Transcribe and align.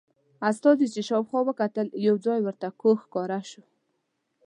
استازي 0.49 0.87
چې 0.93 1.01
شاوخوا 1.09 1.39
وکتل 1.45 1.87
یو 2.07 2.15
ځای 2.25 2.39
ورته 2.43 2.67
کوږ 2.81 2.97
ښکاره 3.05 3.39
شو. 3.49 3.63